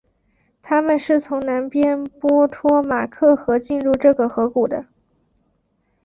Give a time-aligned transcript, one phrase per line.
[0.63, 4.87] 他们是从南边波托马克河进入这个河谷的。